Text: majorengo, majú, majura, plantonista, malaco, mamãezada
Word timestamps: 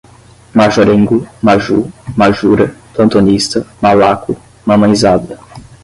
majorengo, 0.59 1.17
majú, 1.47 1.79
majura, 2.19 2.67
plantonista, 2.95 3.59
malaco, 3.83 4.33
mamãezada 4.67 5.35